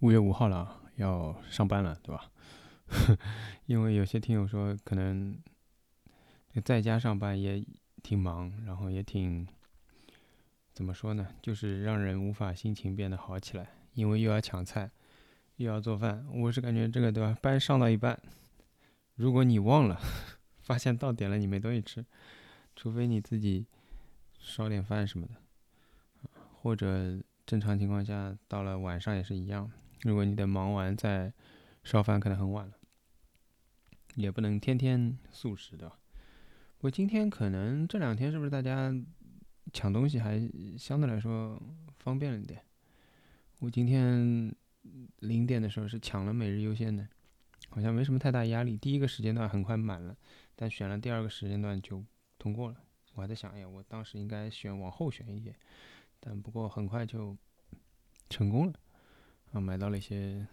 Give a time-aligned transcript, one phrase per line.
[0.00, 2.30] 五月五号了，要上班了，对吧？
[3.66, 5.36] 因为有些听友说，可能
[6.64, 7.64] 在家上班也
[8.02, 9.46] 挺忙，然后也挺
[10.72, 11.26] 怎么说呢？
[11.42, 14.88] 就是让人无法心情变得好起来，因为又要抢菜，
[15.56, 16.24] 又要做饭。
[16.32, 17.36] 我是感觉这个对吧？
[17.42, 18.20] 班上到一半，
[19.16, 20.00] 如果你忘了，
[20.62, 22.06] 发现到点了你没东西吃，
[22.76, 23.66] 除非你自己
[24.38, 25.34] 烧点饭什么的，
[26.62, 29.68] 或者正常情况下到了晚上也是一样。
[30.02, 31.32] 如果你得忙完再
[31.84, 32.72] 烧饭，可能很晚了，
[34.14, 35.88] 也不能天天素食的。
[35.88, 38.94] 不过今天可能这两天是不是大家
[39.72, 40.40] 抢东西还
[40.78, 41.60] 相对来说
[41.98, 42.62] 方便了一点？
[43.58, 44.54] 我今天
[45.18, 47.08] 零点的时候是抢了每日优先的，
[47.70, 48.76] 好像没什么太大压力。
[48.76, 50.16] 第一个时间段很快满了，
[50.54, 52.04] 但选了第二个时间段就
[52.38, 52.76] 通过了。
[53.14, 55.56] 我还在想，哎呀，我当时应该选往后选一点，
[56.20, 57.36] 但不过很快就
[58.30, 58.74] 成功了。
[59.52, 60.46] 啊，买到了一些，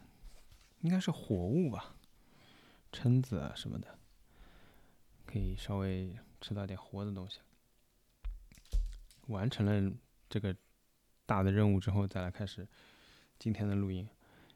[0.80, 1.96] 应该是活物吧，
[2.94, 4.00] 蛏子啊什么的，
[5.26, 7.40] 可以稍微吃到点活的东西。
[9.28, 9.94] 完成了
[10.30, 10.56] 这个
[11.26, 12.66] 大的任务之后，再来开始
[13.38, 14.08] 今天的录音。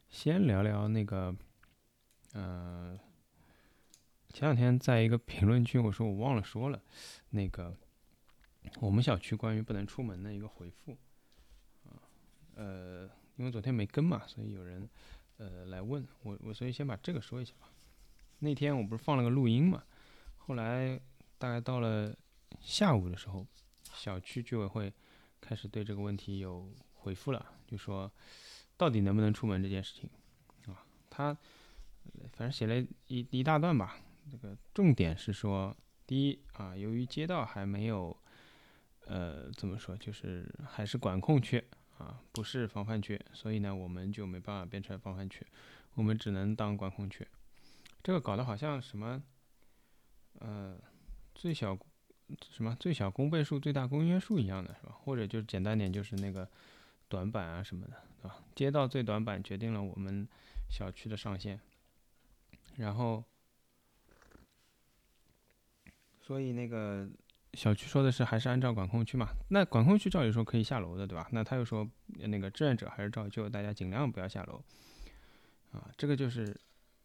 [0.08, 1.36] 先聊聊那个，
[2.34, 2.98] 嗯，
[4.30, 6.82] 前两天在一个评论区，我说我忘了说了，
[7.32, 7.76] 那个
[8.80, 10.98] 我们小区关于不能出门的一个回复，
[11.84, 12.00] 啊，
[12.56, 13.10] 呃。
[13.40, 14.88] 因为昨天没更嘛，所以有人，
[15.38, 17.70] 呃，来问我，我所以先把这个说一下吧。
[18.40, 19.82] 那天我不是放了个录音嘛，
[20.36, 21.00] 后来
[21.38, 22.14] 大概到了
[22.60, 23.48] 下午的时候，
[23.94, 24.94] 小区居委会
[25.40, 28.12] 开始对这个问题有回复了，就说
[28.76, 30.10] 到底能不能出门这件事情，
[30.68, 31.34] 啊，他
[32.34, 33.96] 反正写了一一大段吧。
[34.30, 35.74] 这个重点是说，
[36.06, 38.16] 第一啊，由于街道还没有，
[39.06, 41.64] 呃，怎么说，就是还是管控区。
[42.00, 45.46] 啊，不是防范区，所以呢，我们就没办法变成防范区，
[45.96, 47.28] 我们只能当管控区。
[48.02, 49.22] 这个搞得好像什么，
[50.40, 50.78] 呃，
[51.36, 51.78] 最小
[52.50, 54.96] 什么最小公倍数、最大公约数一样的是吧？
[55.04, 56.50] 或者就简单点，就是那个
[57.10, 58.38] 短板啊什么的，对吧？
[58.56, 60.28] 街道最短板决定了我们
[60.70, 61.60] 小区的上限，
[62.78, 63.24] 然后，
[66.22, 67.10] 所以那个。
[67.54, 69.28] 小区说的是还是按照管控区嘛？
[69.50, 71.28] 那管控区照理说可以下楼的，对吧？
[71.32, 74.64] 那他又说那个志愿者还是照旧，大家尽量不要下楼。
[75.72, 76.56] 啊，这个就是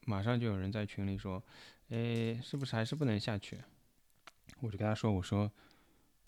[0.03, 1.43] 马上就有人在群里说，
[1.89, 3.59] 哎，是不是还是不能下去？
[4.61, 5.51] 我就跟他说，我说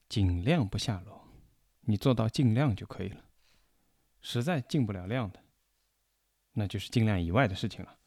[0.08, 1.20] 尽量不下楼，
[1.82, 3.22] 你做到尽量就可以了。
[4.22, 5.40] 实在尽不了量的，
[6.54, 7.98] 那就是尽量以外的事情了，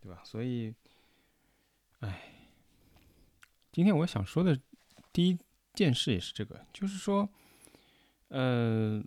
[0.00, 0.22] 对吧？
[0.24, 0.74] 所以，
[2.00, 2.32] 哎，
[3.70, 4.58] 今天我想说的。
[5.12, 5.38] 第一
[5.74, 7.28] 件事也是这个，就是说，
[8.28, 9.02] 呃，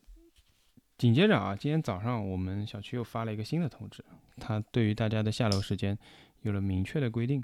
[0.97, 4.03] 紧接着啊，今天早上我们小区又发了一个新的通知，
[4.37, 5.97] 它对于大家的下楼时间
[6.41, 7.43] 有了明确的规定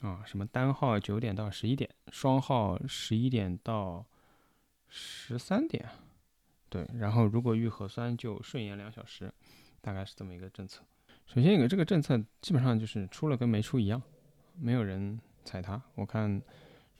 [0.00, 4.04] 啊，什么单号九点到十一点，双号十一点到
[4.88, 5.88] 十三点，
[6.68, 9.32] 对，然后如果预核酸就顺延两小时，
[9.80, 10.82] 大概是这么一个政策。
[11.26, 14.02] 首先一个这个政策基本上就是出了跟没出一样，
[14.56, 16.42] 没有人踩它，我看。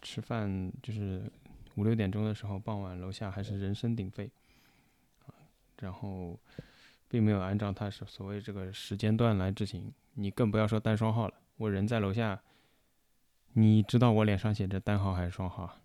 [0.00, 1.30] 吃饭就是
[1.74, 4.30] 五六点钟的时候，傍晚楼下还是人声鼎沸，
[5.26, 5.34] 啊，
[5.80, 6.38] 然后
[7.08, 9.92] 并没有按照他是所谓这个时间段来执行。
[10.14, 12.40] 你更不要说单双号了，我人在楼下，
[13.52, 15.80] 你知道我脸上写着单号还是双号啊？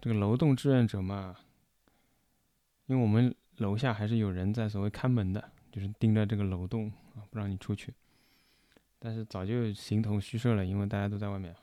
[0.00, 1.36] 这个楼栋志愿者嘛，
[2.86, 7.94] 因为我们楼下还是有人在所谓看门的，就是盯着这个楼栋啊，不让你出去。
[8.98, 11.54] 但是早就形同虚设了，因为大家都在外面。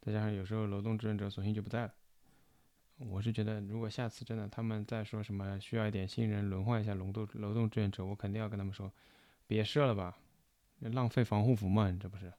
[0.00, 1.92] 再加上有时候楼栋志愿者索性就不在了，
[2.96, 8.90] 我是觉得如果下次真的他们再说什么需要一点新人轮换一下楼栋楼栋志愿者，我肯定要跟他们说，
[9.46, 10.18] 别设了吧，
[10.80, 12.32] 浪费防护服嘛，这不是？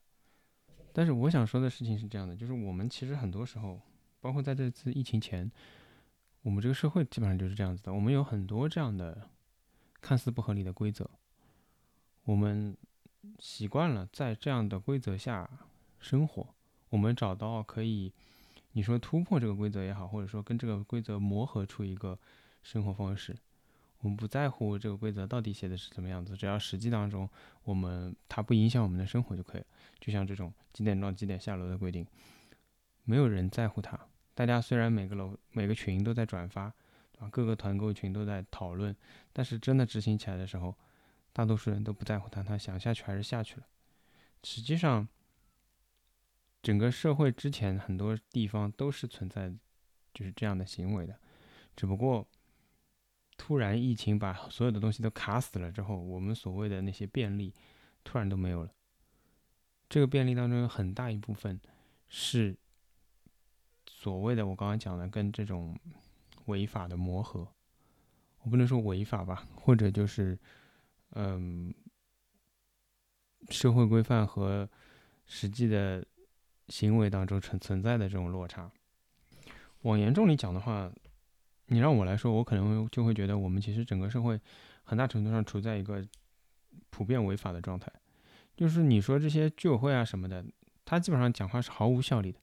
[0.94, 3.80] 但是我想说的事情是这样的，就是我们其实很多时候，
[4.20, 5.52] 包括在这次疫情前，
[6.42, 9.30] 我们这个社会基本上就是这样子的，我们有很多这样的
[10.02, 11.10] 看似不合理的规则，
[12.24, 12.76] 我们
[13.40, 15.50] 习惯了在这样的规则下
[16.00, 16.54] 生活。
[16.92, 18.12] 我们找到可以，
[18.74, 22.20] 你说突破这个规则也好，或者说跟这个规则磨合出一个
[22.64, 23.34] 生活方式，
[24.02, 27.30] 我们不在乎这个规则到底写的是怎么样子，只要实际当中
[27.64, 29.68] 我们它不影响我们的生活就可以了。
[30.02, 32.06] 就像这种几点到几点下楼的规定，
[33.06, 33.98] 没有人在乎它。
[34.36, 36.70] 大家虽然每个楼每个群都在转发，
[37.14, 37.30] 对吧？
[37.32, 38.94] 各个团购群都在讨论，
[39.32, 40.76] 但是真的执行起来的时候，
[41.32, 43.66] 大多数人都不在乎它，他想下去还是下去了。
[44.44, 45.08] 实际上。
[46.62, 49.52] 整个社会之前很多地方都是存在，
[50.14, 51.20] 就是这样的行为的，
[51.76, 52.28] 只不过
[53.38, 57.54] 突然疫情把所有的东西都卡死了之后，我们所谓的那些便利
[58.04, 58.72] 突然都没有了。
[59.90, 61.60] 这个便利当中有很大一部分
[62.08, 62.56] 是
[63.88, 65.78] 所谓的我刚刚讲的跟这种
[66.46, 67.48] 违法的磨合，
[68.44, 70.38] 我不能说违法吧，或者就是
[71.10, 71.74] 嗯
[73.50, 74.70] 社会规范和
[75.26, 76.06] 实际的
[76.68, 78.72] 行为当中存存在的这种落差。
[79.82, 80.92] 往严重里讲的话。
[81.68, 84.38] 你让我来说，我可能就会觉得我们其实整个社会
[84.84, 86.06] 很大程度上处在一个
[86.90, 87.90] 普遍违法的状态。
[88.58, 90.44] 就是你说这些居委会啊什么的，
[90.84, 92.40] 他基本上讲话是毫无效力的，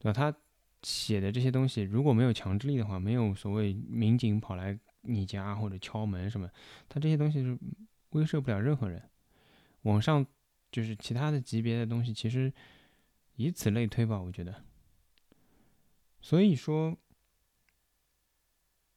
[0.00, 0.12] 对吧？
[0.12, 0.36] 他
[0.82, 6.50] 写的这些东西如果没有强制力的话，没有所谓民警跑来你家或者敲门什么，
[6.88, 7.56] 他这些东西是
[8.10, 9.00] 威慑不了任何人。
[9.82, 10.26] 网上
[10.72, 12.52] 就是其他的级别的东西，其实
[13.38, 14.62] 以此类推吧，我觉得。
[16.20, 16.96] 所以说。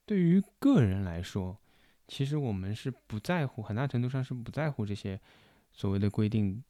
[0.03, 1.57] 对于个人来说，
[2.05, 5.21] 其实我们是不在乎，很大程度上是不在乎这些
[5.71, 6.61] 所谓的规定，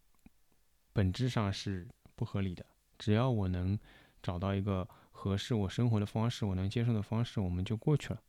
[0.94, 2.64] 本质上是不合理的。
[3.00, 3.80] 只要我能
[4.22, 8.22] 找到一个合适我生活的方式，我能接受的方式，我们就过去了。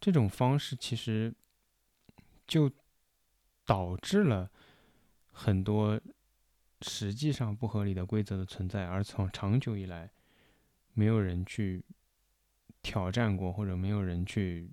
[0.00, 1.34] 这种方式其实
[2.46, 2.70] 就
[3.66, 4.50] 导致了
[5.32, 6.00] 很多
[6.82, 10.10] 实际上不合理的规则的存在，而从长久以来，
[10.94, 11.84] 没有人去。
[12.80, 14.70] 挑战过，或者没有人去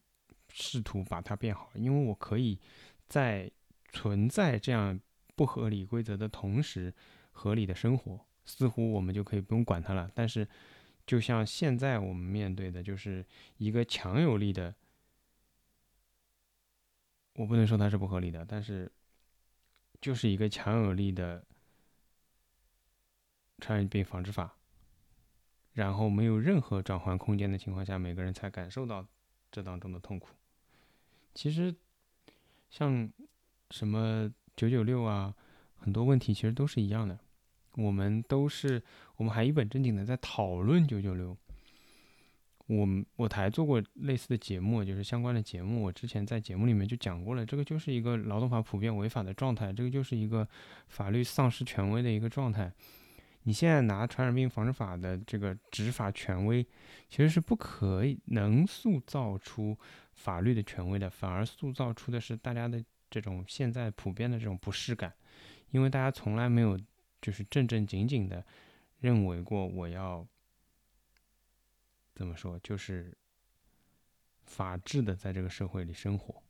[0.53, 2.57] 试图把它变好，因为我可以
[3.09, 3.51] 在
[3.91, 4.97] 存在这样
[5.35, 6.93] 不合理规则的同时，
[7.31, 10.09] 合理的生活，似乎我们就可以不用管它了。
[10.13, 10.47] 但是，
[11.05, 13.25] 就像现在我们面对的，就是
[13.57, 14.73] 一个强有力的，
[17.33, 18.89] 我不能说它是不合理的，但是
[19.99, 21.43] 就是一个强有力的
[23.59, 24.55] 传染病防治法。
[25.73, 29.05] 然后没有任何转换空间的情况下，每个人才感受到
[29.51, 30.29] 这当中的痛苦。
[31.33, 31.75] 其实，
[32.69, 33.11] 像
[33.71, 35.35] 什么九九六啊，
[35.75, 37.19] 很多问题其实都是一样的。
[37.73, 38.81] 我们都是，
[39.17, 41.37] 我们还一本正经的在讨论九九六。
[42.67, 42.87] 我
[43.17, 45.83] 我台做过类似的节目，就是相关的节目。
[45.83, 50.47] 我之前在节目里面就讲过了，这个就是一个劳动法普遍违法的状态，这个就是一个
[50.87, 52.71] 法律丧失权威的一个状态。
[53.47, 56.63] 你现在拿传染病防治法的这个执法权威，
[57.07, 59.77] 其实是不可以能塑造出
[60.13, 65.13] 法律的权威的，反而塑造出的是大家的这种现在普遍的这种不适感，
[65.69, 66.75] 因为大家从来没有
[67.21, 68.43] 就是正正经经的
[68.99, 70.27] 认为过我要
[72.15, 73.15] 怎么说，就是
[74.43, 76.41] 法治的在这个社会里生活，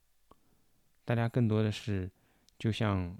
[1.03, 2.09] 大家更多的是
[2.57, 3.17] 就像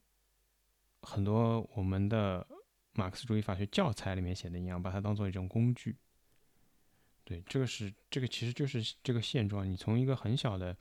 [1.02, 2.48] 很多我们的。
[2.96, 5.96] 马克思主义法学教材里面写的一样，把它当做一种工具。
[7.24, 9.70] 对，这个是这个其实就是这个现状。
[9.70, 10.78] 你从一个很小的，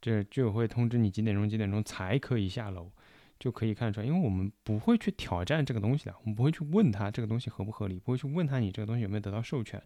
[0.00, 2.90] 这居委会通知你几点钟几点钟才可以下楼，
[3.38, 4.06] 就可以看出来。
[4.06, 9.82] 因为我们不会去挑战这个东西的，我们不会去问他这个东西合不合理，不会去问他你这个东西有没有得到授权，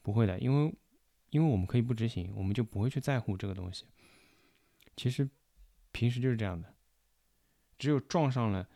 [0.00, 0.74] 不会的，因为
[1.28, 3.84] 因为我们可以不执行，我们就不会去在乎这个东西。
[4.96, 5.28] 其实
[5.92, 6.74] 平时就是这样的，
[7.78, 8.66] 只有撞上了。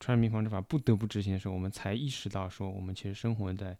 [0.00, 3.76] 传染病防治法不得不执行的时候，我们才意识到说，我们其实生活在，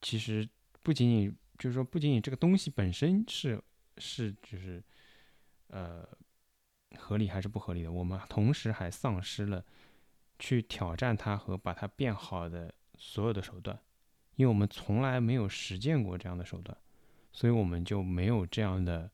[0.00, 0.48] 其实
[0.82, 3.60] 不仅仅就是说，不仅仅这个东西本身是
[3.98, 4.80] 是就是
[5.68, 6.06] 呃
[6.96, 9.64] 合理还是不合理的，我们同时还丧失了
[10.38, 13.76] 去挑战它和把它变好的所有的手段，
[14.36, 16.78] 因为我们从来没有实践过这样的手段，
[17.32, 19.10] 所以我们就没有这样的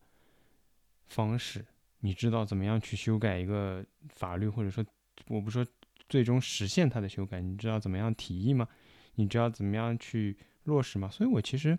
[1.07, 1.65] 方式。
[2.01, 4.85] 你知道怎么样去修改一个法律，或者说？
[5.27, 5.65] 我不说
[6.09, 8.67] 最终实现它的修改，你知道怎么样提议吗？
[9.15, 11.09] 你知道怎么样去落实吗？
[11.09, 11.77] 所以我其实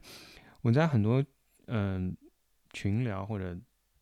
[0.60, 1.24] 我在很多
[1.66, 2.16] 嗯
[2.72, 3.58] 群聊或者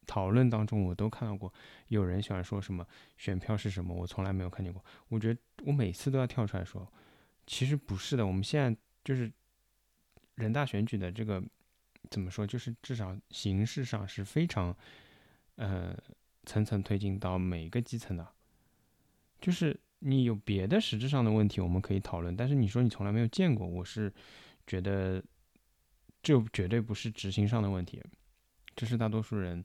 [0.06, 1.52] 讨论当中，我都看到过
[1.88, 4.84] 有人喜欢说什么选票是什么，我从来没有看见过。
[5.08, 6.86] 我觉得我每次都要跳出来说，
[7.46, 8.26] 其实不是的。
[8.26, 9.30] 我们现在就是
[10.34, 11.42] 人大选举的这个
[12.10, 14.76] 怎么说，就是至少形式上是非常
[15.56, 15.96] 呃
[16.44, 18.26] 层层推进到每个基层的。
[19.40, 22.36] 就是你有别的实质上的问题，我们可以讨论。
[22.36, 24.12] 但是你说你从来没有见过，我是
[24.66, 25.22] 觉得
[26.22, 28.02] 这绝对不是执行上的问题，
[28.76, 29.64] 这是大多数人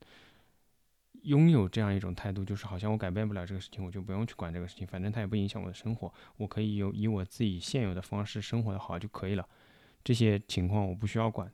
[1.24, 9.48] 拥有这样一种态度，就是好像我改变不了这个事情，我就不用去管这个事情，反正它也不影响我的生活，我可以有以我自己现有的方式生活的好就可以了。
[10.03, 11.51] 这些情况我不需要管。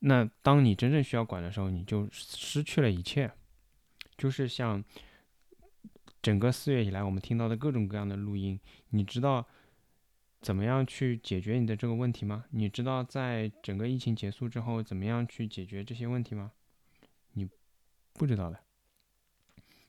[0.00, 3.30] 那当你真正需要管的时候，你就失去了一切，
[4.16, 4.82] 就是像。
[6.22, 8.58] 整个四月以来，我们听到的各种各样的录音，
[8.90, 9.46] 你知道，
[10.40, 12.44] 怎么样去解决你的这个问题吗？
[12.50, 16.52] 你知道在整个疫情结束之后，怎么样去解决这些问题吗？
[17.32, 17.48] 你
[18.14, 18.58] 不知道的。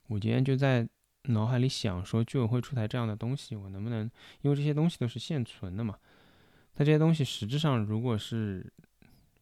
[0.08, 0.88] 我今天就在
[1.24, 4.10] 脑海里想说，居委会出台这样的东西，我能不能？
[4.42, 5.98] 因为这些东西都是现存的嘛。
[6.76, 8.72] 那这些东西实质上如果是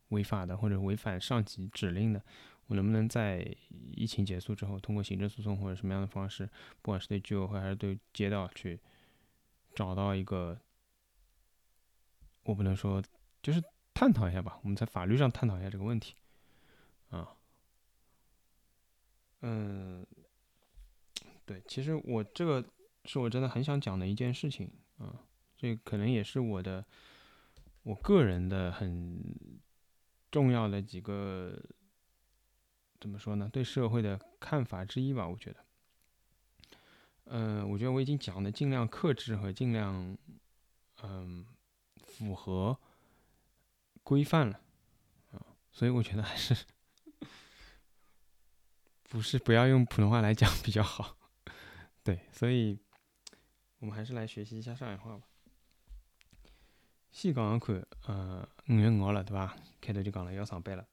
[0.10, 2.22] 违法的或者违反上级指令的，
[2.70, 3.46] 我能不能在
[3.92, 6.50] 疫情结束之后，通过行政诉讼或者什么样的方式，
[6.82, 8.80] 不管是对居委会还是对街道去
[9.76, 10.58] 找到一个？
[12.44, 13.04] 我不能说，
[13.44, 13.62] 就是
[13.94, 16.16] 探讨一下吧，我们在法律上探讨一下这个问题，
[17.10, 17.36] 啊，
[19.42, 20.04] 嗯，
[21.46, 22.66] 对，其实我这个
[23.06, 25.14] 是我真的很想讲的一件事情啊，
[25.58, 26.84] 这可能也是我的
[27.84, 29.22] 我个人的很
[30.32, 31.62] 重要的几个
[33.00, 33.50] 怎么说呢？
[33.51, 35.65] 对社会的看法之一吧，我觉得，
[37.25, 40.18] 嗯，我觉得我已经讲的尽量克制和尽量，
[41.03, 41.46] 嗯。
[42.01, 42.77] 符合
[44.03, 44.60] 规范了
[45.32, 45.39] 啊，
[45.72, 46.65] 所以我觉得还是
[49.03, 51.15] 不是不要用普通话来讲比较好。
[52.03, 52.77] 对，所以
[53.77, 55.24] 我们还是来学习一下上海话吧。
[57.10, 59.56] 先讲讲看，呃，五月五号了，对吧？
[59.79, 60.86] 开头就讲了要上班了，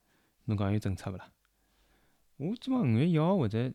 [0.44, 1.28] 侬讲有政策勿啦？
[2.38, 3.72] 我基本五月一号或者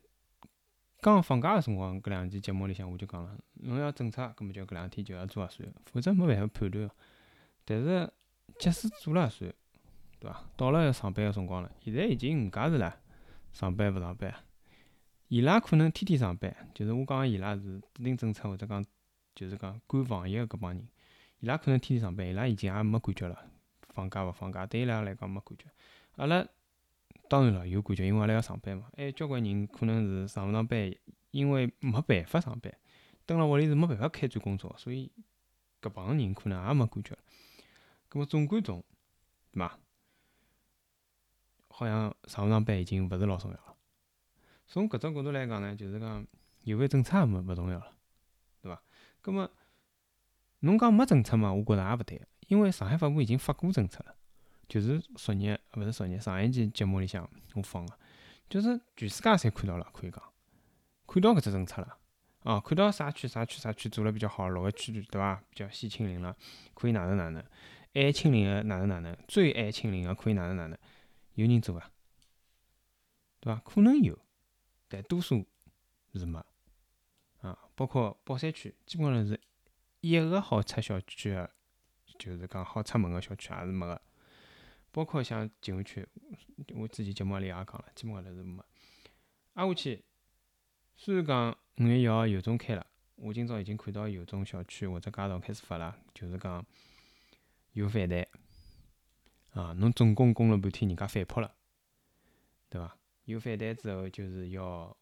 [0.99, 6.89] 刚放假个辰光，搿两期节目里向我就讲了，侬要政策，搿么就搿两天就要做核酸，否则没办法判断。
[7.65, 8.11] 但是，
[8.59, 9.53] 即使做了核酸，
[10.19, 10.43] 对伐？
[10.55, 12.99] 到了要上班个辰光了，现在已经五家是了，
[13.51, 14.31] 上班勿上班，
[15.27, 16.55] 伊拉可能天天上班。
[16.75, 18.85] 就是我讲伊拉是制定政策或者讲，
[19.33, 20.87] 就是讲管防疫个搿帮人，
[21.39, 23.43] 伊拉可能天天上班，伊拉已经也没感觉了，
[23.89, 25.65] 放假勿放假，对伊拉来讲没感觉。
[26.17, 26.45] 阿拉
[27.31, 28.91] 当然了有感觉，因为阿拉要上班嘛。
[28.97, 30.93] 还交关人可能是上勿上班，
[31.31, 32.77] 因为没办法上班，
[33.25, 35.09] 蹲辣屋里是没办法开展工作，所以
[35.81, 37.17] 搿帮人可能也没感觉。
[38.09, 38.83] 搿么总归总，
[39.53, 39.79] 对伐？
[41.69, 43.77] 好像上勿上班已经勿是老重要了。
[44.67, 46.27] 从搿只角度来讲呢，就是讲
[46.63, 47.93] 有没有政策也没勿重要了，
[48.61, 48.83] 对伐？
[49.23, 49.49] 搿么
[50.59, 51.53] 侬讲没政策嘛？
[51.53, 54.13] 我觉着也勿对，因为上海法部已经发过政策了，
[54.71, 57.99] 就是昨日勿是昨日上一期节目里向我放个，
[58.47, 60.23] 就是全世界侪看到了，可以讲
[61.05, 61.97] 看到搿只政策了
[62.43, 65.43] 啊，看到啥区啥区啥区做了比较好，六个区对伐？
[65.49, 66.33] 比较先清零了，
[66.73, 67.43] 可以哪能哪能。
[67.93, 70.77] 爱清零个哪能哪能，最爱清零个可以哪能哪能，
[71.33, 71.91] 有人做伐？
[73.41, 73.59] 对伐？
[73.65, 74.17] 可能有，
[74.87, 75.45] 但多数
[76.13, 76.41] 是没
[77.41, 77.59] 啊。
[77.75, 79.37] 包括宝山区，基本上是
[79.99, 81.51] 一个好出小区个，
[82.17, 84.01] 就是讲好出门个小区也是没个。
[84.91, 86.07] 包括像静安区，
[86.75, 88.63] 我之前节目里也讲了，基本高头是没。
[89.53, 90.03] 挨下去，
[90.95, 96.65] 虽然讲五月一号有种开了，我今朝已经看到有种小区或者街道开始发了，就是讲。
[97.73, 98.27] 有反弹
[99.51, 99.71] 啊！
[99.71, 101.55] 侬总共攻了半天，人家反扑了，
[102.69, 102.97] 对伐？
[103.23, 104.97] 有反弹之后，就是要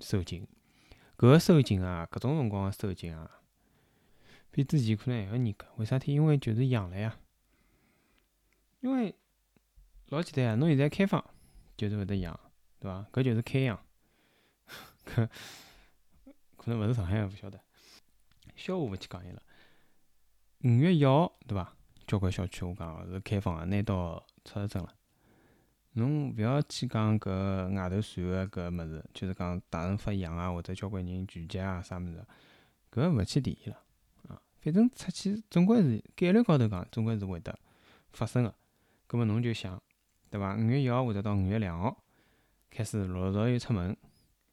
[0.00, 0.46] 收紧。
[1.16, 3.40] 搿个收紧啊，搿种辰光个收紧啊，
[4.50, 5.66] 比之前可能还要严格。
[5.76, 6.12] 为啥体？
[6.12, 7.18] 因为就是养了呀。
[8.84, 9.14] 因为
[10.08, 11.24] 老简单啊，侬现在开放，
[11.74, 12.38] 就是会得养，
[12.78, 13.06] 对伐？
[13.10, 13.82] 搿就是开养。
[15.06, 15.26] 搿
[16.58, 17.58] 可能勿是上海，勿晓得。
[18.54, 19.42] 笑话勿去讲伊了。
[20.64, 21.74] 五月一号，对伐？
[22.06, 24.92] 交关小区我讲是开放个，拿到出入证了。
[25.92, 32.22] 侬勿要去讲搿外头传个搿物事，就是讲大人发阳啊，或者交关人聚集啊啥物事，
[32.92, 33.82] 搿勿去理伊了
[34.28, 34.42] 啊。
[34.60, 37.58] 反正出去总归是概率高头讲，总归是会得
[38.12, 38.54] 发生个。
[39.14, 39.80] 葛末侬就想，
[40.28, 40.56] 对伐？
[40.56, 42.04] 五月一号或者到五月两号
[42.68, 43.96] 开始陆陆续续出门，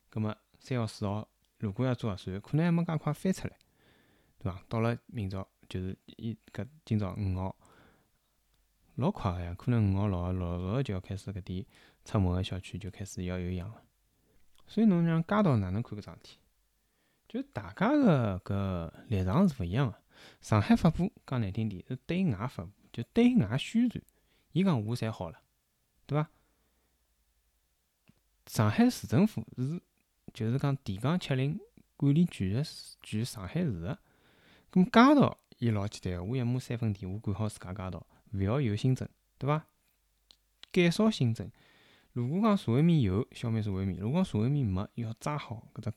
[0.07, 1.27] 葛末三号四号
[1.57, 3.57] 如果要做核酸，可能还没介快翻出来，
[4.37, 4.63] 对伐？
[4.69, 5.47] 到了明朝。
[5.67, 7.55] 就是一搿今朝五号，
[8.95, 11.65] 老快个呀，可能五号、六号、六号就要开始搿点
[12.05, 13.81] 出门个小区就开始要有阳了。
[14.67, 16.37] 所以侬让街道哪能看搿桩事体？
[17.27, 19.97] 就大家个搿立场是勿一样个。
[20.39, 24.03] 上海发布讲难听点是对外发布，就对外宣传，
[24.53, 25.39] 伊讲我侪好了，
[26.05, 26.29] 对伐？
[28.47, 29.81] 上海市政府是
[30.33, 31.59] 就是讲电讲七零
[31.95, 32.63] 管理全个
[33.01, 33.99] 全上海市个，
[34.71, 35.37] 咁街道。
[35.59, 39.67] 伊老简单个，我一亩三分地，我管好自家街道，勿要有新增，对伐？
[40.73, 41.51] 减少新增。
[42.13, 45.93] 如果讲社会面有，消灭社会面；如果讲社会面没，要抓好搿只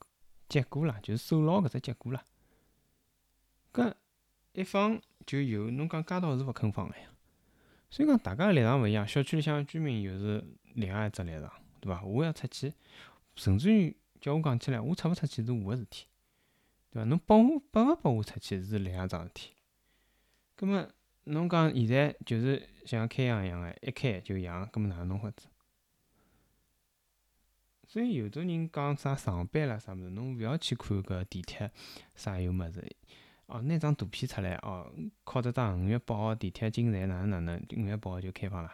[0.47, 2.23] 结果啦，就是守牢搿只结果啦。
[3.73, 3.95] 搿
[4.53, 7.09] 一放就有，侬讲街道是勿肯放个呀。
[7.95, 11.49] 所以讲大家立场勿一样，小区里向居民又是另外一只立场，
[11.79, 12.03] 对伐？
[12.03, 12.73] 我要出去，
[13.37, 16.05] 甚至于叫我讲起来，我出勿出去是我个事体，
[16.91, 17.05] 对伐？
[17.05, 19.53] 侬帮我拨勿拨我出去是另外一桩事体。
[20.57, 20.85] 葛末
[21.23, 25.47] 侬讲现在就是像开养一样个，一开就养，葛末哪能弄法子？
[27.87, 31.71] 所以有种人讲啥上班啦啥物事，侬勿要去看搿地铁
[32.13, 32.93] 啥有物事，
[33.47, 34.91] 哦，拿张图片出来，哦，
[35.23, 38.73] 靠着张五月八号地铁进站哪能哪能，五月八号就开放了。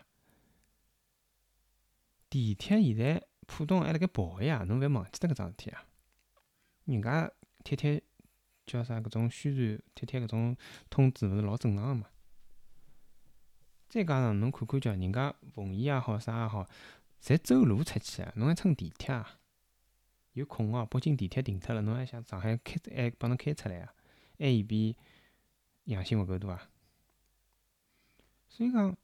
[2.30, 5.84] 地铁现在浦东还辣盖跑呀，侬勿要忘记脱搿桩事体啊！
[6.86, 7.30] 人家
[7.66, 8.02] 贴贴
[8.66, 10.56] 叫啥搿种宣传，贴贴搿种
[10.90, 12.08] 通知，勿是老正常个嘛？
[13.90, 16.66] 再加上侬看看叫人家凤仪也好，啥也好，
[17.22, 19.40] 侪走路出去啊，侬还乘地铁啊？
[20.32, 23.94] 有空哦，北京地铁停脱了，侬还想上海开还帮侬开出来啊？
[24.42, 24.98] 还嫌比
[25.86, 26.70] 阳性勿够多啊？
[28.50, 28.98] 所以讲，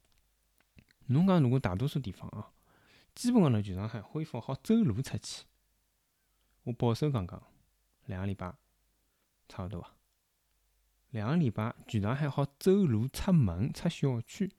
[1.05, 2.53] 侬讲如果大多数地方哦。
[3.15, 5.45] 基本高头全上海恢复好走路出去，
[6.63, 7.41] 我保守讲讲，
[8.05, 8.53] 两个礼拜
[9.47, 9.95] 差勿多伐？
[11.09, 14.51] 两个礼拜全上海好走路出门出小区。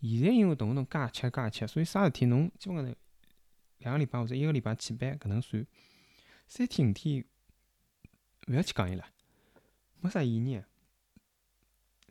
[0.00, 2.94] 现在因为动勿动加吃加吃，所以啥事体侬基本高头
[3.78, 5.66] 两个礼拜或者一个礼拜起班搿能算，
[6.46, 7.24] 三天五天
[8.46, 9.04] 勿要去讲伊了，
[10.04, 10.62] 没啥意义。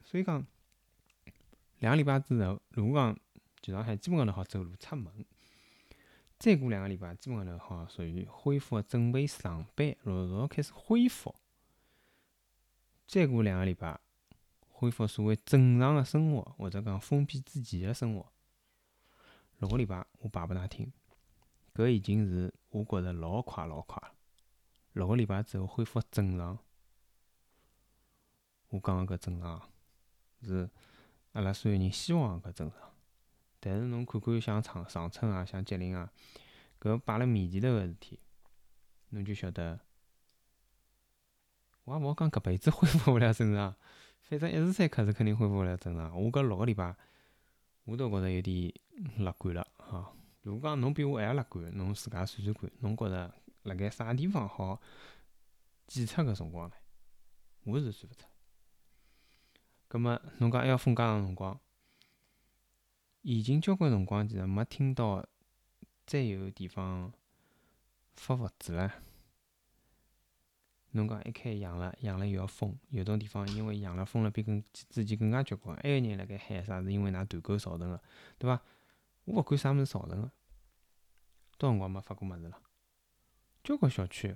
[0.03, 0.43] 所以讲
[1.77, 3.19] 两个礼拜之后，如果讲
[3.61, 5.23] 全上海基本高头好走路出门。
[6.39, 11.35] 再过两个礼拜，基本上头好属于恢复准备上班，陆续开始恢复。
[13.07, 13.99] 再过两个礼拜，
[14.69, 18.27] 恢复所谓正常的生活，或者讲封闭之前的生活。
[19.59, 20.91] 六个礼拜我摆拨㑚听，
[21.75, 24.15] 搿已经是我觉着老快老快了。
[24.93, 26.57] 六个礼拜之后恢复正常，
[28.73, 29.61] 我讲个搿正常
[30.41, 30.67] 是
[31.33, 32.79] 阿拉所有人希望搿正常。
[33.59, 36.11] 但是侬看看像长长春啊，像吉林啊，
[36.81, 38.19] 搿摆辣面前头个事体，
[39.09, 39.79] 侬就晓得。
[41.83, 43.75] 我也勿好讲搿辈子恢复勿了正常，
[44.23, 46.19] 反正一时三刻是肯定恢复勿了正常。
[46.19, 46.95] 我搿六个礼拜，
[47.83, 48.73] 我都觉着有点
[49.17, 50.11] 乐观了哈。
[50.41, 54.81] 如果讲侬比我还要乐观，侬自家算算看，侬觉着辣盖啥地方好
[55.85, 56.75] 检测搿辰光呢？
[57.65, 58.25] 我是算勿出。
[59.93, 61.59] 葛末侬讲还要封介长辰光？
[63.21, 65.23] 已经交关辰光，其实没听到
[66.07, 67.13] 再有地方
[68.15, 68.91] 发物资了。
[70.93, 76.81] 侬讲一开养了，养了又要封，有种地方因为养了封了比跟之前更加结棍，还有人辣盖喊啥？
[76.81, 78.01] 是因为㑚团购造成个，
[78.39, 78.59] 对伐？
[79.25, 80.31] 我勿管啥物事造成个，
[81.59, 82.59] 多辰光没发过物事了。
[83.63, 84.35] 交关小区，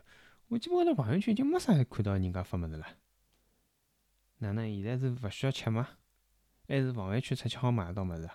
[0.50, 2.86] 我基本上朋友圈已经没啥看到人家发物事了。
[4.39, 5.97] 哪能现在是勿需要吃吗？
[6.67, 8.30] 还是防范区出去好买得到物事？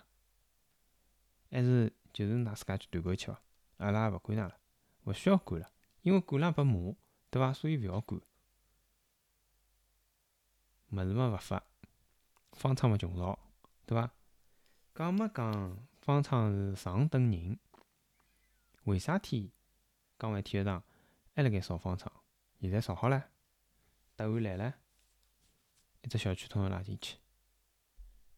[1.50, 3.40] 还是就是㑚自家去团购去伐？
[3.76, 4.58] 阿拉也勿管㑚了，
[5.04, 5.70] 勿需要管了，
[6.02, 6.96] 因为管了拨骂，
[7.30, 7.52] 对伐？
[7.52, 8.20] 所以勿要管。
[10.90, 11.62] 物事嘛勿发，
[12.52, 13.38] 方舱嘛穷造，
[13.86, 14.10] 对伐？
[14.94, 17.58] 讲没讲方舱是上等人？
[18.84, 19.52] 为啥体
[20.18, 20.82] 江湾体育场
[21.34, 22.12] 还辣盖造方舱？
[22.60, 23.30] 现在造好了，
[24.16, 24.74] 答案来了，
[26.02, 27.16] 一只小区统统拉进去。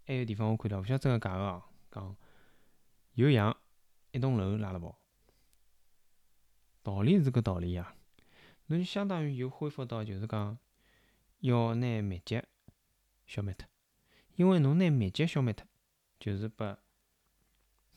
[0.06, 2.16] 还有地方我看到，勿晓得真个假个哦，讲。
[3.14, 3.56] 有样
[4.10, 4.98] 一栋楼拉了跑，
[6.82, 7.94] 道理是搿道理呀。
[8.66, 10.58] 侬就相当于又恢复到就是讲，
[11.38, 12.42] 要拿密集
[13.24, 13.68] 消灭脱，
[14.34, 15.64] 因为侬拿密集消灭脱，
[16.18, 16.76] 就是拨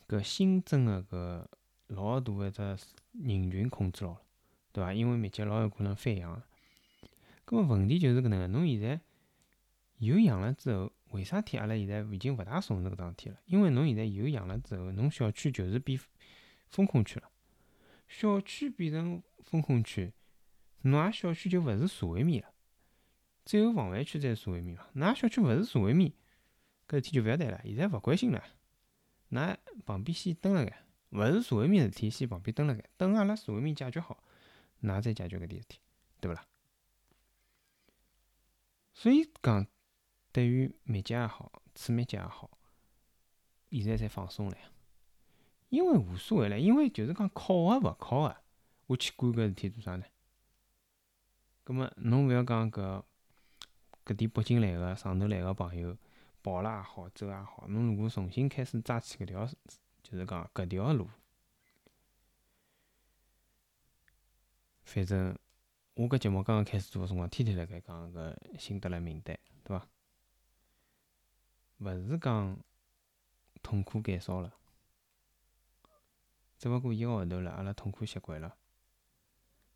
[0.07, 1.47] 搿新增个搿
[1.87, 2.61] 老大一只
[3.13, 4.21] 人群控制牢了，
[4.71, 4.93] 对伐？
[4.93, 6.43] 因为密集老有可能翻阳。
[7.47, 9.01] 搿么问题就是搿能个，侬现在
[9.97, 10.91] 有养了之后。
[11.11, 13.39] 为啥体阿拉现在已经勿大重视搿桩事体了？
[13.45, 15.97] 因为侬现在有养了之后，侬小区就是变
[16.67, 17.31] 封控区了。
[18.09, 20.11] 小区变成封控区，
[20.81, 22.53] 侬阿小区就勿是社会面了，
[23.45, 24.85] 只有防范区才是社会面嘛。
[24.95, 26.11] 㑚小区勿是社会面，
[26.89, 27.61] 搿事体就勿要谈了。
[27.63, 28.43] 现在勿关心了，
[29.31, 29.55] 㑚
[29.85, 34.21] 旁边先蹲辣盖，勿是社会面事体，先旁边蹲辣盖，等阿拉社会面解决好，
[34.81, 35.79] 㑚再解决搿点事体，
[36.19, 36.45] 对勿啦？
[38.93, 39.65] 所以讲。
[40.37, 42.59] 对于密集也好，次密集也好，
[43.71, 44.57] 现在才放松了，
[45.69, 48.37] 因为无所谓了，因为就是讲考个勿考个，
[48.85, 50.05] 我去管搿事体做啥呢？
[51.63, 53.03] 葛末侬勿要讲搿
[54.05, 55.97] 搿点北京来个、上头来个朋友
[56.43, 59.43] 跑了也好，走也好，侬如果重新开始扎起搿条，
[60.03, 61.09] 就是讲搿条路，
[64.83, 65.35] 反正
[65.95, 69.35] 我搿节目刚刚开始做个辰光，天天辣盖讲搿辛德勒名单，
[71.79, 72.57] 勿是讲
[73.61, 74.53] 痛苦减少了，
[76.57, 78.57] 只勿过一个号头了，阿拉痛苦习惯了。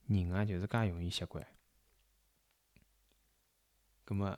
[0.07, 1.45] 人啊，就是介容易习惯。
[4.03, 4.37] 葛末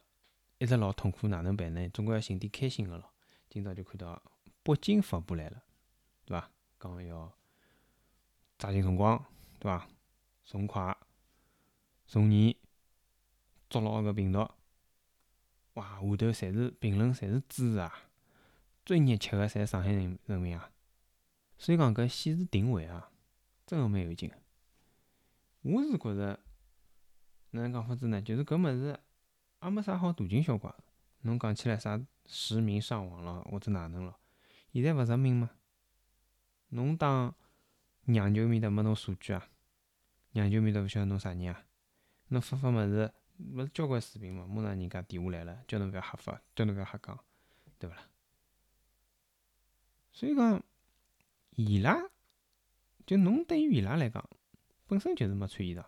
[0.58, 1.90] 一直老痛苦，哪能办呢？
[1.90, 3.14] 总归要寻点开心个咯。
[3.50, 4.22] 今朝就看到
[4.62, 5.64] 北京发布来了，
[6.26, 6.52] 对伐？
[6.80, 7.34] 讲要
[8.58, 9.18] 抓紧辰光，
[9.60, 9.88] 对伐？
[10.44, 10.96] 从快、
[12.06, 12.56] 从严
[13.70, 14.48] 捉牢搿病毒。
[15.74, 17.92] 哇，下头侪是评论，侪是支持啊！
[18.86, 20.70] 最热切个侪是上海人人民啊！
[21.58, 23.12] 所以讲搿限时定位啊，
[23.66, 24.36] 真个蛮有劲个。
[25.62, 26.40] 我是觉着，
[27.52, 28.22] 哪能讲法子呢？
[28.22, 29.00] 就是搿物事
[29.62, 30.84] 也没啥好大惊小怪个。
[31.22, 34.18] 侬讲起来啥实名上网了，或者哪能了？
[34.74, 35.50] 现在勿实名吗？
[36.70, 37.34] 侬当
[38.06, 39.50] 娘舅面搭没侬数据啊？
[40.32, 41.66] 娘舅面搭勿晓得侬啥人啊？
[42.28, 43.14] 侬发发物事，
[43.52, 44.48] 勿是交关视频嘛？
[44.48, 47.20] 马上人家电话来了，叫侬覅瞎发，叫侬覅瞎讲，
[47.78, 48.10] 对勿啦？
[50.12, 50.64] 所以讲，
[51.52, 52.10] 伊拉
[53.06, 54.30] 就侬对于伊拉来讲，
[54.88, 55.86] 本身就是没穿衣裳，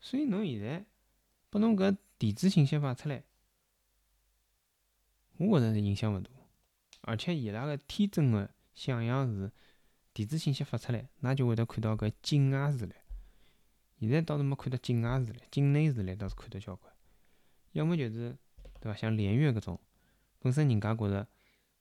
[0.00, 0.84] 所以侬现在
[1.50, 3.24] 拨侬搿电子信息发出来，
[5.36, 6.30] 我觉着是影响勿大。
[7.02, 9.50] 而且伊拉个天真个想象是，
[10.12, 12.94] 电子信息发出来，㑚就会得看到搿境外势力。
[14.08, 16.92] 现在倒是没看到境外势力，境内势力倒是看到交关。
[17.72, 18.36] 要么就是，
[18.80, 18.94] 对伐？
[18.96, 19.80] 像连岳搿种，
[20.38, 21.26] 本身人家觉着。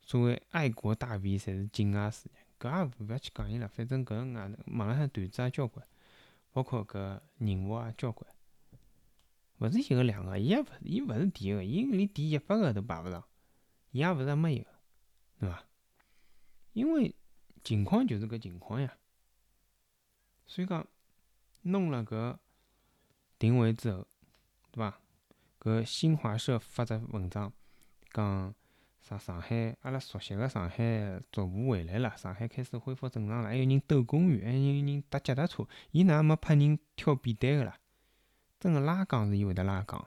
[0.03, 5.87] 所谓爱国大 V，侪是境外势力，搿也勿要去讲伊了，反正搿外头网浪向段子也交关，
[6.51, 8.29] 包括搿人物也交关，
[9.59, 13.23] 勿是一个两个，伊也勿，伊勿是第一个，伊连第一百个都排勿上，
[13.91, 14.69] 伊也勿是没一个，
[15.39, 15.63] 对伐？
[16.73, 17.15] 因为
[17.63, 18.97] 情况就是搿情况呀，
[20.47, 20.85] 所以讲
[21.63, 22.37] 弄了搿
[23.39, 24.07] 定位之后，
[24.71, 24.99] 对伐？
[25.59, 27.51] 搿新华社发只文章
[28.11, 28.53] 讲。
[29.01, 29.17] 啥？
[29.17, 33.47] 上海，阿拉熟悉个上海逐步回来了，上海开始恢复正常了。
[33.47, 37.79] 还有人兜公园，还有人踏脚踏车，伊哪没派人挑扁担个啦？
[38.59, 39.99] 真个拉杠是伊会得拉杠，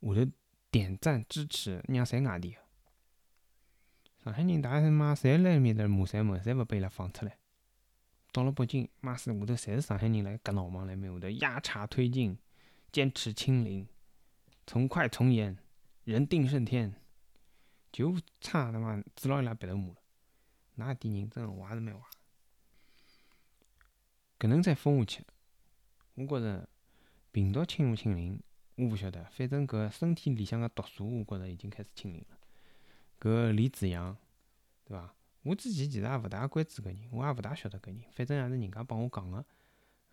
[0.00, 0.32] 下头
[0.72, 2.58] 点赞支持，让侪外地个。
[4.24, 7.38] 上海人大他妈侪辣埃面搭骂三门，侪勿被伊拉放出来。
[8.32, 12.38] 到了北京，妈死下头侪是上海人来夹闹忙，辣面下头压茶推进，
[12.92, 13.86] 坚持清零，
[14.66, 15.58] 从快从严。
[16.04, 16.94] 人定胜天，
[17.92, 19.96] 就差他妈指牢伊拉鼻头骂了。
[20.76, 22.00] 哪点人真个坏是蛮坏。
[24.38, 25.24] 搿能再封下去，
[26.14, 26.68] 我觉着
[27.30, 28.42] 病毒清勿清零，
[28.76, 29.22] 我勿晓得。
[29.26, 32.38] 反正搿身体里向个毒素，我觉着已经开始清零了。
[33.20, 34.16] 搿李子阳，
[34.84, 35.14] 对伐？
[35.42, 38.02] 我之前其实也勿大关注搿人，我也勿大晓得搿人。
[38.12, 39.38] 反正也是人家帮我讲个，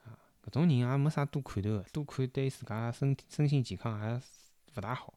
[0.04, 4.22] 啊，搿种人也没啥多看头个，多看对自家身体身心健康也
[4.76, 5.14] 勿大好。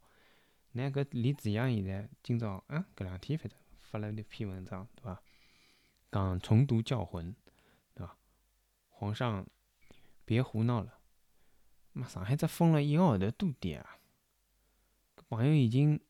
[0.72, 5.22] 那搿李子阳现在今朝啊，搿两天反正发了一篇文章，对伐？
[6.10, 7.34] 讲重读教魂，
[7.94, 8.16] 对伐？
[8.88, 9.46] 皇上
[10.24, 10.98] 别胡闹了，
[11.92, 13.98] 妈上海只封了一个号头多点啊！
[15.16, 16.00] 搿朋友已经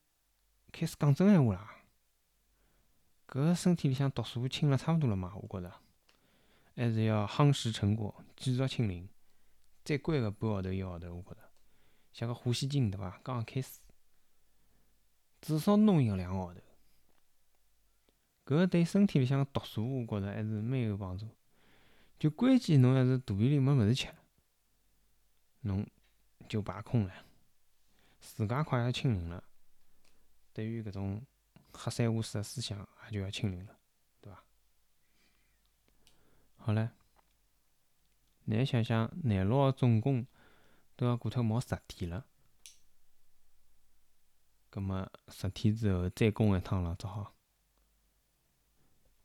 [0.71, 1.75] 开始讲真闲话啦。
[3.31, 5.33] 搿身体里向毒素清了差勿多了嘛？
[5.37, 5.73] 我觉着
[6.75, 9.07] 还是要夯实成果，继续清零，
[9.85, 11.49] 再关个半号头一个号头，我觉着
[12.11, 13.09] 像个呼吸镜，对伐？
[13.23, 13.79] 刚刚开始。
[15.39, 16.59] 至少弄一个两个号头，
[18.45, 21.25] 搿个对身体里向个毒素，我觉着还是蛮有帮助。
[22.19, 24.09] 就关键侬要是肚皮里没物事吃，
[25.61, 25.87] 侬
[26.49, 27.13] 就排空了，
[28.19, 29.41] 自家快要清零了。
[30.51, 31.25] 对于搿种
[31.73, 33.75] 黑三话四个思想，也就要清零了，
[34.21, 34.43] 对伐？
[36.57, 36.89] 好唻，
[38.45, 40.25] 难想想，廿六号总共
[40.95, 42.25] 都要过脱毛十天了。
[44.69, 47.33] 葛末十天之后再攻一趟了，只好。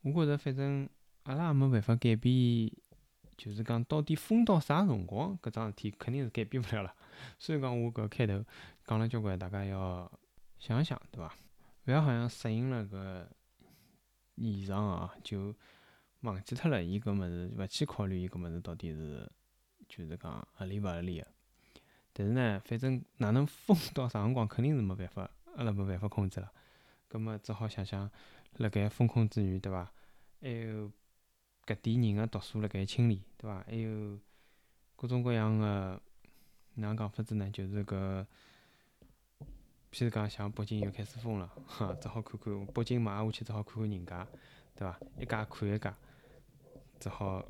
[0.02, 0.88] 我觉着反正
[1.24, 2.72] 阿拉也没办法改变，
[3.36, 6.94] 就是讲到底封到啥辰光，搿桩事体肯定是改变勿了了。
[7.38, 8.44] 所以讲我搿开头
[8.84, 10.10] 讲了交关，大家要
[10.58, 11.32] 想想，对伐？
[11.86, 13.26] 勿要好像适应了搿
[14.36, 15.54] 现状啊，就
[16.20, 19.30] 忘记脱了伊搿物事，勿去考虑伊搿物事到底是
[19.88, 21.26] 就是讲合理勿合理个。
[22.12, 25.30] 但是呢，反正哪能封到啥辰光，肯定是没办法。
[25.54, 26.52] 阿拉没办法控制了，
[27.08, 28.10] 葛末只好想想，
[28.58, 29.90] 辣盖封控之余，对伐？
[30.40, 30.92] 还有
[31.64, 33.64] 搿点人个毒素辣盖清理，对伐？
[33.66, 34.18] 还有
[34.96, 36.00] 各种各样个
[36.74, 37.50] 哪能讲法子呢？
[37.50, 38.26] 就是搿，
[39.96, 44.28] 譬如讲像北京又开始封了，哈，只好看看北京嘛，挨下去只好看看人家，
[44.74, 45.00] 对伐？
[45.18, 45.96] 一家看一家，
[47.00, 47.42] 只好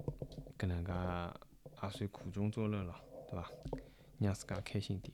[0.56, 2.94] 搿能介也算苦中作乐了，
[3.28, 3.50] 对伐？
[4.20, 5.12] 让自家开心点，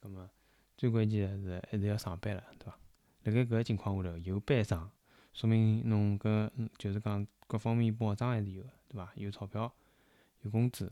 [0.00, 0.26] 葛末。
[0.78, 2.78] 最关键个是还是要上班了，对伐？
[3.24, 4.90] 辣盖搿个情况下头有班上，
[5.34, 9.12] 说明侬搿就是讲各方面保障还是有个，对伐？
[9.16, 9.70] 有钞票，
[10.40, 10.90] 有工资。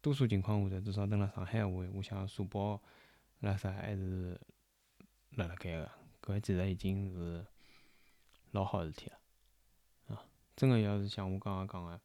[0.00, 2.80] 多数情况下头，至少蹲辣上海话，我想社保
[3.40, 4.40] 拉萨还是
[5.36, 5.90] 辣辣盖个，
[6.22, 7.46] 搿其实已经是
[8.50, 9.18] 老好事体了
[10.14, 10.24] 啊！
[10.56, 12.00] 真个要是像我刚刚讲个，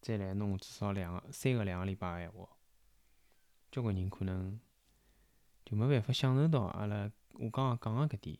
[0.00, 2.48] 再来弄至少两个、三个两个礼拜个闲话，
[3.70, 4.60] 交关人可能
[5.64, 8.38] 就没办法享受到阿拉我刚刚讲个搿点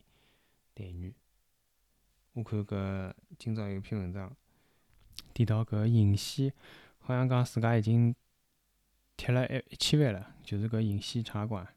[0.75, 1.15] 待遇。
[2.35, 4.37] 我看搿今朝有篇文章
[5.35, 6.53] 提到搿银线，
[6.99, 8.15] 好像讲自家已经
[9.17, 11.76] 贴了一一千万了，就是搿银线茶馆。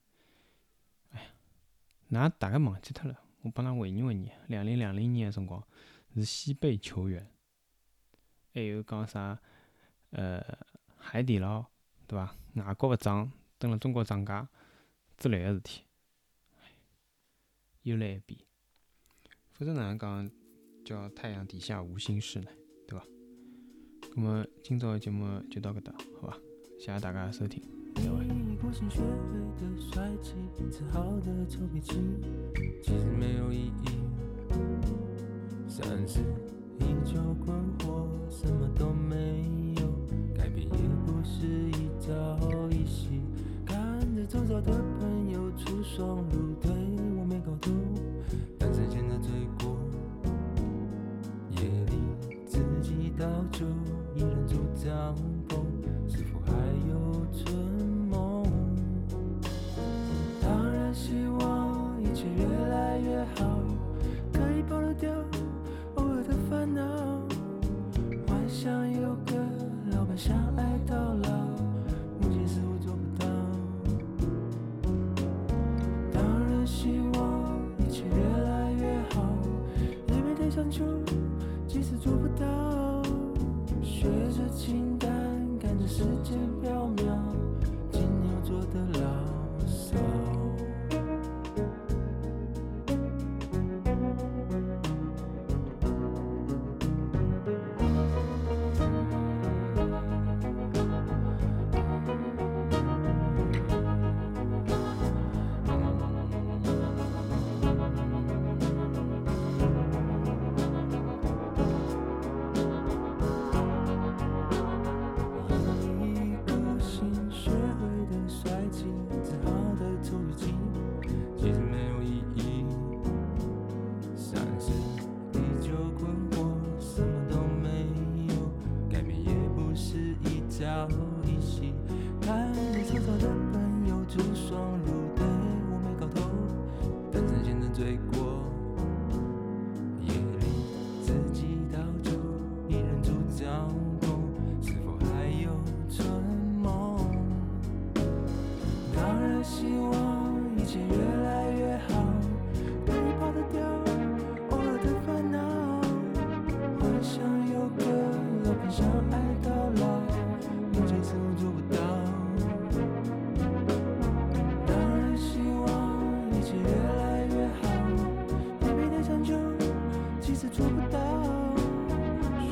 [2.10, 4.30] 㑚大概忘记脱了，我帮㑚回忆回忆。
[4.48, 5.64] 两零两零年个辰光
[6.16, 7.30] 是西贝球员，
[8.54, 9.40] 还有讲啥
[10.12, 10.44] 呃
[10.98, 11.66] 海底捞
[12.08, 12.36] 对伐？
[12.56, 14.50] 外国勿涨，蹲辣中国涨价
[15.18, 15.84] 之类个事体。
[17.84, 18.40] 又来一遍，
[19.52, 20.30] 否则哪能讲
[20.84, 22.52] 叫太阳底下无心事呢？
[22.88, 23.06] 对伐？
[24.16, 26.38] 那么今朝个节目就到搿搭，好伐？
[26.78, 27.64] 谢谢大家收听，
[28.70, 29.06] 我心学会
[29.58, 30.36] 的帅气，
[30.70, 32.00] 自豪好的臭脾气，
[32.84, 33.90] 其实没有意义。
[35.68, 36.20] 三十
[36.78, 39.44] 依旧困惑，什么都没
[39.78, 39.88] 有，
[40.38, 42.38] 改变也不是一朝
[42.70, 43.22] 一夕。
[43.66, 43.76] 看
[44.16, 46.70] 着周遭的朋友出双入对，
[47.18, 47.74] 我没搞懂
[48.60, 49.32] 单身真的罪
[49.64, 49.80] 过。
[51.56, 51.94] 夜里
[52.46, 53.66] 自己倒酒，
[54.16, 55.16] 依然主张。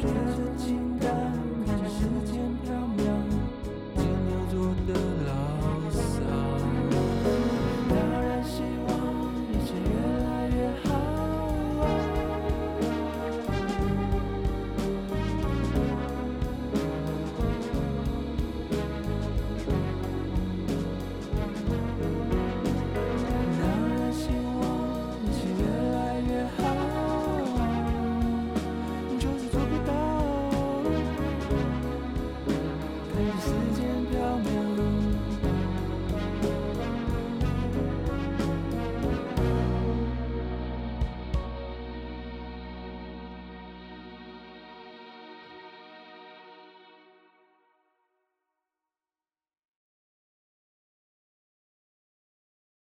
[0.01, 0.56] Jesus.